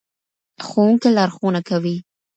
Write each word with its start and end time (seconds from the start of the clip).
ښوونکي 0.67 1.09
لارښوونه 1.17 1.59
کوي. 1.69 1.95